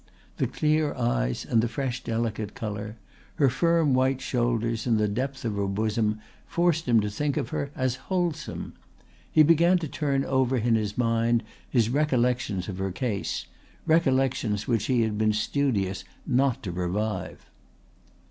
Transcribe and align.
The 0.37 0.47
clear 0.47 0.95
eyes 0.95 1.45
and 1.47 1.61
the 1.61 1.67
fresh 1.67 2.03
delicate 2.03 2.55
colour, 2.55 2.97
her 3.35 3.51
firm 3.51 3.93
white 3.93 4.19
shoulders 4.19 4.87
and 4.87 4.99
her 4.99 5.05
depth 5.07 5.45
of 5.45 5.75
bosom, 5.75 6.19
forced 6.47 6.87
him 6.87 7.01
to 7.01 7.09
think 7.11 7.37
of 7.37 7.49
her 7.49 7.69
as 7.75 7.97
wholesome. 8.09 8.73
He 9.31 9.43
began 9.43 9.77
to 9.77 9.87
turn 9.87 10.25
over 10.25 10.57
in 10.57 10.73
his 10.73 10.97
mind 10.97 11.43
his 11.69 11.91
recollections 11.91 12.67
of 12.67 12.79
her 12.79 12.91
case, 12.91 13.45
recollections 13.85 14.67
which 14.67 14.85
he 14.85 15.03
had 15.03 15.19
been 15.19 15.33
studious 15.33 16.03
not 16.25 16.63
to 16.63 16.71
revive. 16.71 17.45